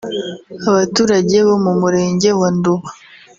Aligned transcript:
Abaturage 0.69 1.37
bo 1.47 1.55
mu 1.65 1.73
murenge 1.81 2.29
wa 2.39 2.49
Nduba 2.55 2.87